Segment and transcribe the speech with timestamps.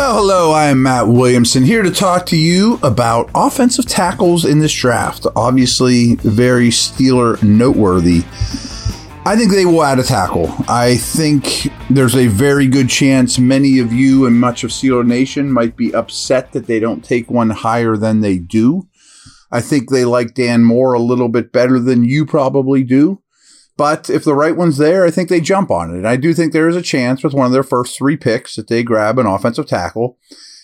[0.00, 4.58] Well, hello, I am Matt Williamson here to talk to you about offensive tackles in
[4.58, 5.26] this draft.
[5.36, 8.20] Obviously, very Steeler noteworthy.
[9.26, 10.54] I think they will add a tackle.
[10.66, 15.52] I think there's a very good chance many of you and much of Steeler Nation
[15.52, 18.88] might be upset that they don't take one higher than they do.
[19.52, 23.20] I think they like Dan Moore a little bit better than you probably do.
[23.80, 25.96] But if the right one's there, I think they jump on it.
[25.96, 28.56] And I do think there is a chance with one of their first three picks
[28.56, 30.18] that they grab an offensive tackle.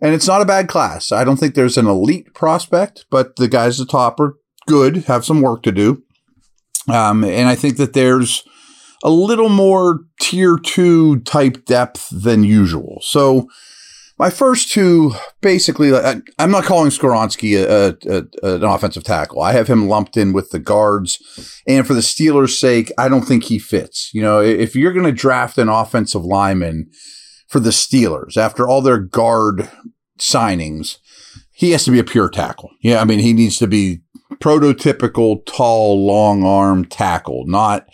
[0.00, 1.10] And it's not a bad class.
[1.10, 4.36] I don't think there's an elite prospect, but the guys at the top are
[4.68, 6.04] good, have some work to do.
[6.88, 8.44] Um, and I think that there's
[9.02, 13.00] a little more tier two type depth than usual.
[13.02, 13.48] So
[14.20, 19.40] my first two, basically, I, am not calling Skoronski a, a, a, an offensive tackle.
[19.40, 21.56] I have him lumped in with the guards.
[21.66, 24.10] And for the Steelers' sake, I don't think he fits.
[24.12, 26.90] You know, if you're going to draft an offensive lineman
[27.48, 29.70] for the Steelers after all their guard
[30.18, 30.98] signings,
[31.50, 32.68] he has to be a pure tackle.
[32.82, 34.00] Yeah, I mean, he needs to be
[34.34, 37.86] prototypical, tall, long arm tackle, not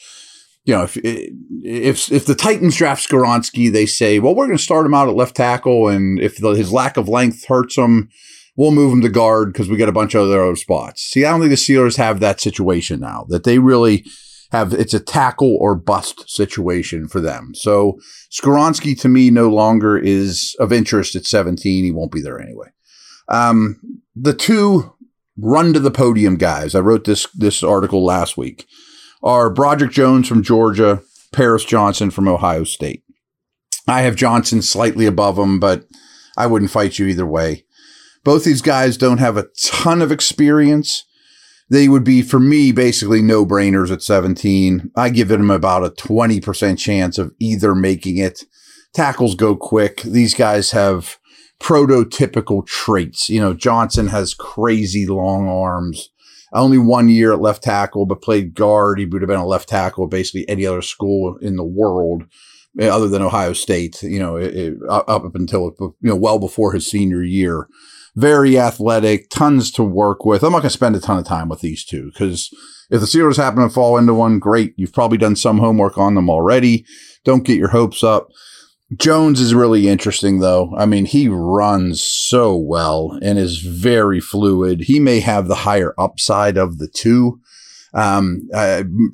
[0.67, 4.63] you know, if if if the Titans draft Skoronski, they say, well, we're going to
[4.63, 8.09] start him out at left tackle, and if the, his lack of length hurts him,
[8.57, 11.03] we'll move him to guard because we got a bunch of other spots.
[11.03, 13.27] See, I don't think the Steelers have that situation now.
[13.29, 14.05] That they really
[14.51, 17.53] have it's a tackle or bust situation for them.
[17.55, 18.01] So
[18.33, 21.85] Skoronski to me no longer is of interest at 17.
[21.85, 22.69] He won't be there anyway.
[23.29, 23.81] Um,
[24.17, 24.95] the two
[25.39, 26.75] run to the podium guys.
[26.75, 28.67] I wrote this this article last week
[29.27, 33.03] are Broderick Jones from Georgia, Paris Johnson from Ohio State.
[33.89, 35.85] I have Johnson slightly above him, but
[36.37, 37.65] I wouldn't fight you either way.
[38.23, 41.05] Both these guys don't have a ton of experience.
[41.69, 44.93] They would be, for me, basically no brainers at 17.
[44.97, 48.45] I give them about a 20% chance of either making it.
[48.95, 50.03] Tackles go quick.
[50.03, 51.19] These guys have
[51.61, 53.29] prototypical traits.
[53.29, 56.11] You know, Johnson has crazy long arms
[56.61, 58.99] only one year at left tackle, but played guard.
[58.99, 62.25] He would have been a left tackle basically any other school in the world
[62.79, 66.73] eh, other than Ohio State, you know, it, it, up until, you know, well before
[66.73, 67.69] his senior year.
[68.15, 70.43] Very athletic, tons to work with.
[70.43, 72.51] I'm not going to spend a ton of time with these two because
[72.91, 74.73] if the Steelers happen to fall into one, great.
[74.77, 76.87] You've probably done some homework on them already.
[77.25, 78.29] Don't get your hopes up.
[78.95, 80.73] Jones is really interesting, though.
[80.77, 84.83] I mean, he runs so well and is very fluid.
[84.83, 87.41] He may have the higher upside of the two.
[87.93, 88.49] Um,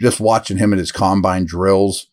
[0.00, 2.08] just watching him at his combine drills,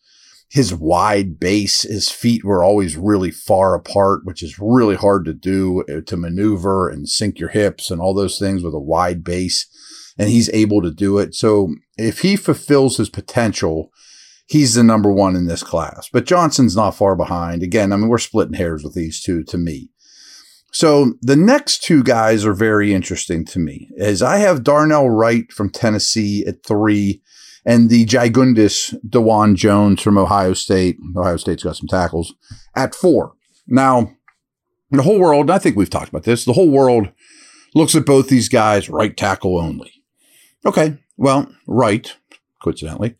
[0.48, 5.34] his wide base, his feet were always really far apart, which is really hard to
[5.34, 9.22] do uh, to maneuver and sink your hips and all those things with a wide
[9.22, 9.66] base.
[10.18, 11.34] And he's able to do it.
[11.34, 13.90] So if he fulfills his potential,
[14.50, 16.08] he's the number one in this class.
[16.12, 17.62] But Johnson's not far behind.
[17.62, 19.90] Again, I mean, we're splitting hairs with these two to me.
[20.72, 25.50] So the next two guys are very interesting to me, as I have Darnell Wright
[25.52, 27.22] from Tennessee at three,
[27.64, 30.96] and the Gigundis Dawand Jones from Ohio State.
[31.16, 32.34] Ohio State's got some tackles
[32.74, 33.34] at four.
[33.68, 34.12] Now,
[34.90, 37.10] the whole world, I think we've talked about this, the whole world
[37.74, 39.92] looks at both these guys right tackle only.
[40.66, 42.16] Okay, well, Wright,
[42.62, 43.16] coincidentally,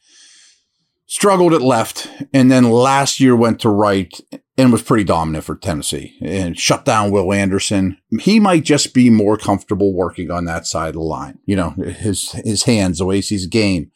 [1.10, 4.20] struggled at left, and then last year went to right
[4.56, 7.98] and was pretty dominant for Tennessee and shut down Will Anderson.
[8.20, 11.40] He might just be more comfortable working on that side of the line.
[11.46, 13.90] You know, his his hands, the way he sees game.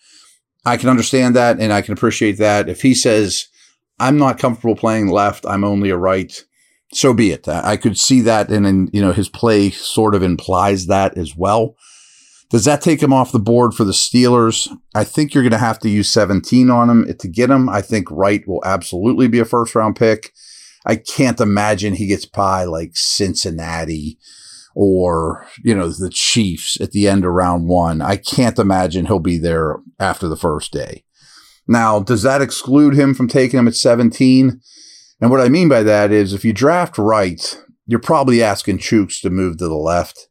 [0.67, 2.69] I can understand that and I can appreciate that.
[2.69, 3.47] If he says,
[4.01, 6.45] I'm not comfortable playing left, I'm only a right,
[6.93, 7.47] so be it.
[7.47, 11.37] I could see that and, and you know, his play sort of implies that as
[11.37, 11.77] well.
[12.55, 14.69] Does that take him off the board for the Steelers?
[14.95, 17.69] I think you're going to have to use 17 on him to get him.
[17.69, 20.31] I think Wright will absolutely be a first round pick.
[20.87, 24.21] I can't imagine he gets by like Cincinnati
[24.77, 28.01] or, you know, the Chiefs at the end of round one.
[28.01, 31.03] I can't imagine he'll be there after the first day.
[31.67, 34.61] Now, does that exclude him from taking him at 17?
[35.21, 39.21] And what I mean by that is if you draft Wright, you're probably asking Chuks
[39.23, 40.29] to move to the left.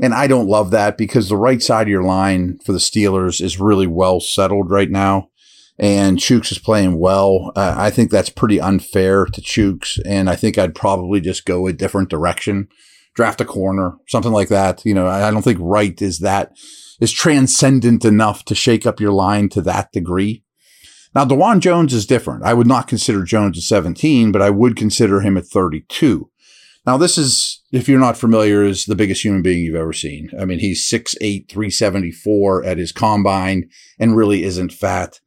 [0.00, 3.40] And I don't love that because the right side of your line for the Steelers
[3.40, 5.30] is really well settled right now.
[5.78, 7.52] And Chuks is playing well.
[7.54, 9.98] Uh, I think that's pretty unfair to Chuks.
[10.06, 12.68] And I think I'd probably just go a different direction,
[13.14, 14.84] draft a corner, something like that.
[14.84, 16.52] You know, I, I don't think Wright is that
[17.00, 20.42] is transcendent enough to shake up your line to that degree.
[21.14, 22.44] Now, Dawand Jones is different.
[22.44, 26.30] I would not consider Jones at 17, but I would consider him at 32.
[26.86, 30.30] Now, this is, if you're not familiar, is the biggest human being you've ever seen.
[30.40, 33.68] I mean, he's 6'8, 374 at his combine
[33.98, 35.20] and really isn't fat.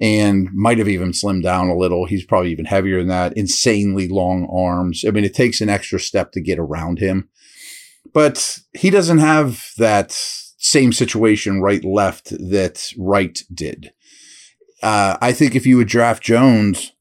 [0.00, 2.06] and might have even slimmed down a little.
[2.06, 3.36] He's probably even heavier than that.
[3.36, 5.04] Insanely long arms.
[5.06, 7.28] I mean, it takes an extra step to get around him,
[8.12, 10.12] but he doesn't have that
[10.58, 13.90] same situation right left that Wright did.
[14.82, 16.92] Uh, I think if you would draft Jones,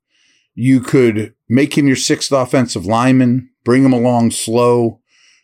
[0.56, 5.02] you could make him your sixth offensive lineman, bring him along slow,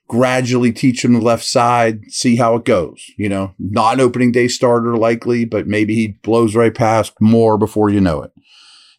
[0.07, 3.11] gradually teach him the left side, see how it goes.
[3.17, 7.89] You know, not opening day starter likely, but maybe he blows right past Moore before
[7.89, 8.31] you know it.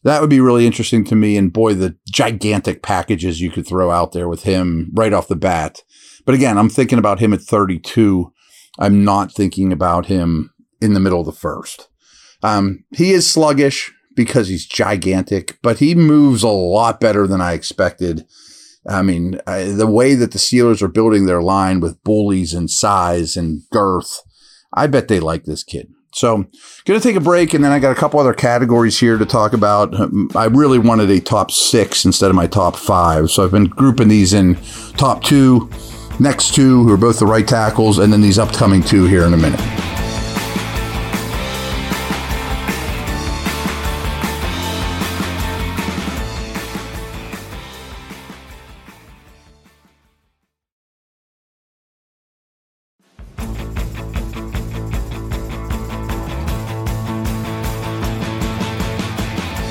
[0.02, 1.38] That would be really interesting to me.
[1.38, 5.36] And boy, the gigantic packages you could throw out there with him right off the
[5.36, 5.82] bat.
[6.26, 8.30] But again, I'm thinking about him at 32.
[8.78, 11.88] I'm not thinking about him in the middle of the first.
[12.42, 17.54] Um, he is sluggish because he's gigantic, but he moves a lot better than I
[17.54, 18.26] expected.
[18.88, 22.70] I mean, I, the way that the Steelers are building their line with bullies and
[22.70, 24.20] size and girth,
[24.72, 25.88] I bet they like this kid.
[26.14, 26.44] So,
[26.84, 29.26] going to take a break, and then I got a couple other categories here to
[29.26, 29.92] talk about.
[29.94, 33.66] Hmm, I really wanted a top six instead of my top five, so I've been
[33.66, 34.56] grouping these in
[34.96, 35.68] top two,
[36.20, 39.34] next two, who are both the right tackles, and then these upcoming two here in
[39.34, 39.93] a minute.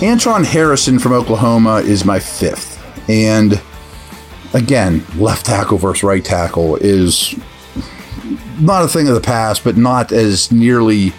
[0.04, 2.78] Anton Harrison from Oklahoma is my fifth.
[3.10, 3.62] And
[4.54, 7.34] again, left tackle versus right tackle is
[8.60, 11.14] not a thing of the past, but not as nearly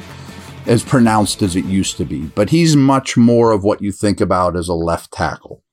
[0.67, 2.27] as pronounced as it used to be.
[2.27, 5.65] But he's much more of what you think about as a left tackle.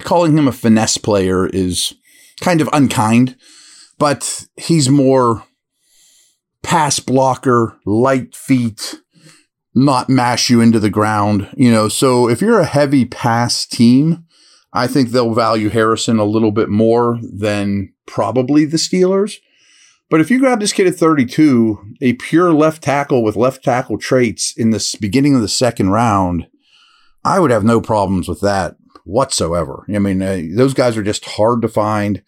[0.00, 1.94] Calling him a finesse player is
[2.42, 3.36] kind of unkind,
[3.96, 5.44] but he's more
[6.62, 8.96] pass blocker, light feet,
[9.74, 11.48] not mash you into the ground.
[11.56, 14.24] You know, so if you're a heavy pass team,
[14.72, 19.36] I think they'll value Harrison a little bit more than probably the Steelers.
[20.10, 23.98] But if you grab this kid at 32, a pure left tackle with left tackle
[23.98, 26.46] traits in the beginning of the second round,
[27.24, 29.84] I would have no problems with that whatsoever.
[29.92, 32.22] I mean, uh, those guys are just hard to find.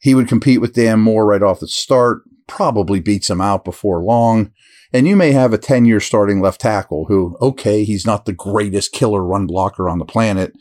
[0.00, 4.02] He would compete with Dan Moore right off the start, probably beats him out before
[4.02, 4.50] long.
[4.94, 8.32] And you may have a 10 year starting left tackle who, okay, he's not the
[8.32, 10.52] greatest killer run blocker on the planet,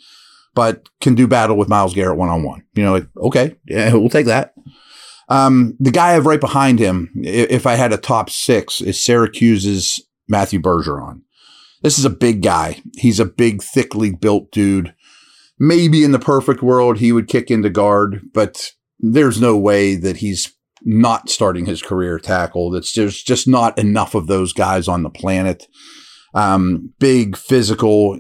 [0.56, 2.64] but can do battle with Myles Garrett one on one.
[2.74, 4.56] You know, like, okay, yeah, we'll take that.
[5.30, 9.02] Um, the guy I have right behind him, if I had a top six, is
[9.02, 11.22] Syracuse's Matthew Bergeron.
[11.84, 12.82] This is a big guy.
[12.96, 14.96] He's a big, thickly built dude.
[15.60, 20.18] Maybe in the perfect world, he would kick into guard, but there's no way that
[20.18, 22.72] he's not starting his career tackle.
[22.72, 25.68] That's there's just not enough of those guys on the planet.
[26.34, 28.20] Um, big physical.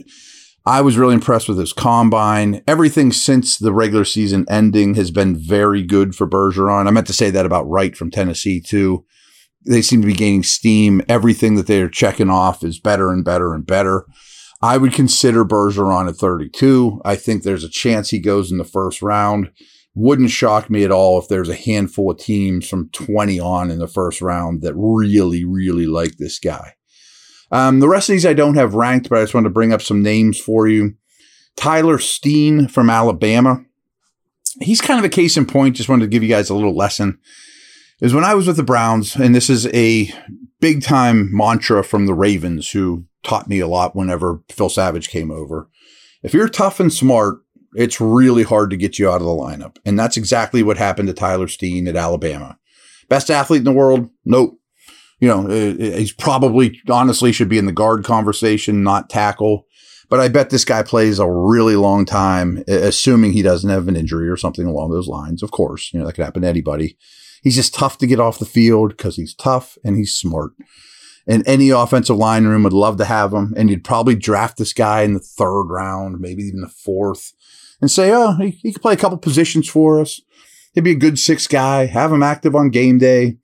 [0.65, 2.63] I was really impressed with his combine.
[2.67, 6.87] Everything since the regular season ending has been very good for Bergeron.
[6.87, 9.05] I meant to say that about Wright from Tennessee too.
[9.65, 11.01] They seem to be gaining steam.
[11.09, 14.05] Everything that they're checking off is better and better and better.
[14.61, 17.01] I would consider Bergeron at 32.
[17.03, 19.51] I think there's a chance he goes in the first round.
[19.95, 23.79] Wouldn't shock me at all if there's a handful of teams from 20 on in
[23.79, 26.73] the first round that really, really like this guy.
[27.51, 29.71] Um, the rest of these I don't have ranked, but I just wanted to bring
[29.71, 30.95] up some names for you.
[31.55, 33.63] Tyler Steen from Alabama.
[34.59, 35.75] He's kind of a case in point.
[35.75, 37.19] Just wanted to give you guys a little lesson.
[38.01, 40.11] Is when I was with the Browns, and this is a
[40.59, 45.29] big time mantra from the Ravens, who taught me a lot whenever Phil Savage came
[45.29, 45.69] over.
[46.23, 47.42] If you're tough and smart,
[47.75, 49.77] it's really hard to get you out of the lineup.
[49.85, 52.57] And that's exactly what happened to Tyler Steen at Alabama.
[53.09, 54.09] Best athlete in the world?
[54.25, 54.59] Nope.
[55.19, 59.67] You know, uh, uh, he's probably honestly should be in the guard conversation, not tackle.
[60.09, 63.95] But I bet this guy plays a really long time, assuming he doesn't have an
[63.95, 65.41] injury or something along those lines.
[65.41, 66.97] Of course, you know, that could happen to anybody.
[67.41, 70.51] He's just tough to get off the field because he's tough and he's smart.
[71.25, 73.53] And any offensive line room would love to have him.
[73.55, 77.33] And you'd probably draft this guy in the third round, maybe even the fourth
[77.83, 80.21] and say, oh, he, he could play a couple positions for us.
[80.73, 83.39] He'd be a good six guy, have him active on game day.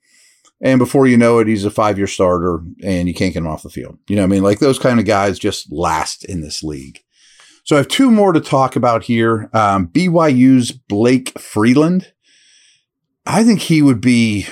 [0.62, 3.46] And before you know it, he's a five year starter and you can't get him
[3.46, 3.98] off the field.
[4.08, 4.42] You know I mean?
[4.42, 7.00] Like those kind of guys just last in this league.
[7.64, 9.50] So I have two more to talk about here.
[9.52, 12.14] Um, BYU's Blake Freeland.
[13.26, 14.46] I think he would be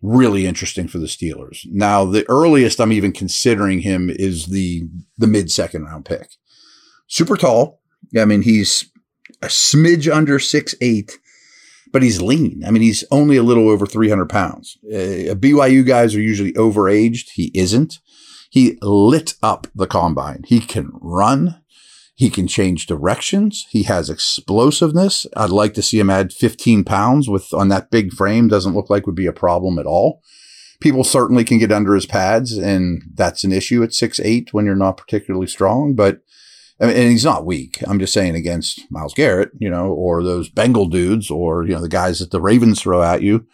[0.00, 1.60] really interesting for the Steelers.
[1.66, 4.88] Now, the earliest I'm even considering him is the
[5.18, 6.30] the mid second round pick.
[7.06, 7.82] Super tall.
[8.16, 8.90] I mean, he's
[9.46, 11.18] a smidge under six eight,
[11.92, 12.62] but he's lean.
[12.66, 14.76] I mean, he's only a little over 300 pounds.
[14.84, 17.30] Uh, BYU guys are usually overaged.
[17.34, 18.00] He isn't.
[18.50, 20.42] He lit up the combine.
[20.46, 21.60] He can run.
[22.14, 23.66] He can change directions.
[23.70, 25.26] He has explosiveness.
[25.36, 28.48] I'd like to see him add 15 pounds with on that big frame.
[28.48, 30.22] Doesn't look like would be a problem at all.
[30.80, 34.66] People certainly can get under his pads, and that's an issue at six eight when
[34.66, 35.94] you're not particularly strong.
[35.94, 36.20] But
[36.80, 37.82] I mean, and he's not weak.
[37.86, 41.80] I'm just saying against Myles Garrett, you know, or those Bengal dudes, or you know
[41.80, 43.46] the guys that the Ravens throw at you,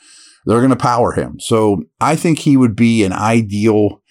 [0.44, 1.38] they're going to power him.
[1.38, 4.02] So I think he would be an ideal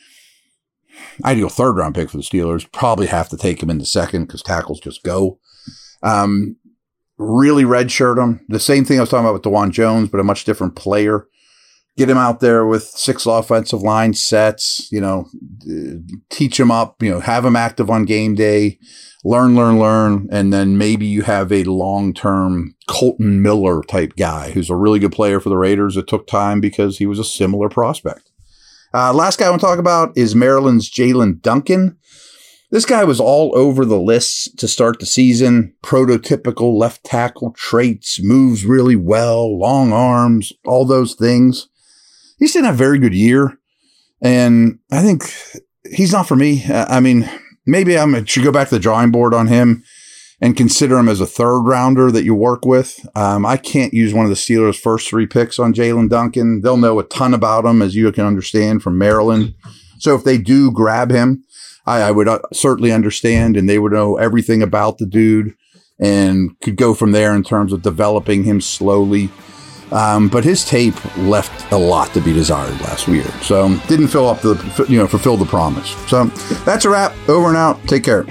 [1.26, 2.72] ideal third round pick for the Steelers.
[2.72, 5.40] Probably have to take him in the second because tackles just go.
[6.04, 6.56] Um,
[7.18, 8.46] really redshirt him.
[8.48, 11.28] The same thing I was talking about with Dawand Jones, but a much different player.
[11.98, 15.28] Get him out there with six offensive line sets, you know,
[16.30, 18.80] teach him up, you know, have him active on game day,
[19.26, 20.28] learn, learn, learn.
[20.32, 25.00] And then maybe you have a long term Kolton Miller type guy who's a really
[25.00, 25.98] good player for the Raiders.
[25.98, 28.30] It took time because he was a similar prospect.
[28.94, 31.98] Uh, last guy I want to talk about is Maryland's Jaelyn Duncan.
[32.72, 35.74] This guy was all over the lists to start the season.
[35.84, 41.68] Prototypical left tackle traits, moves really well, long arms, all those things.
[42.42, 43.60] He's in a very good year.
[44.22, 45.32] And I think
[45.90, 46.66] he's not for me.
[46.68, 47.30] I mean,
[47.66, 49.84] maybe I should go back to the drawing board on him
[50.42, 53.00] and consider him as a third rounder that you work with.
[53.16, 56.62] Um, I can't use one of the Steelers' first three picks on Jaelyn Duncan.
[56.62, 59.54] They'll know a ton about him, as you can understand from Maryland.
[60.00, 61.44] So if they do grab him,
[61.86, 65.56] I, I would uh, certainly understand, and they would know everything about the dude
[66.00, 69.30] and could go from there in terms of developing him slowly.
[69.92, 74.28] Um, but his tape left a lot to be desired last year, so didn't fill
[74.30, 75.90] up the you know fulfill the promise.
[76.08, 76.26] So
[76.66, 77.14] that's a wrap.
[77.28, 77.82] Over and out.
[77.88, 78.26] Take care.